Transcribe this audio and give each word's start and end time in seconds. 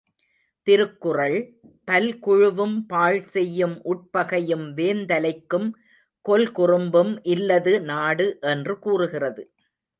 திருக்குறள், 0.67 1.35
பல்குழுவும் 1.87 2.75
பாழ்செய்யும் 2.93 3.75
உட்பகையும் 3.85 4.65
வேந்தலைக்கும் 4.73 5.69
கொல்குறும்பும் 6.25 7.13
இல்லது 7.27 7.73
நாடு 7.81 8.27
என்று 8.41 8.79
கூறுகிறது. 8.79 9.43